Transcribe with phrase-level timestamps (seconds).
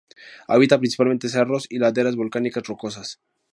[0.47, 3.19] Habita principalmente cerros y laderas volcánicas rocosas.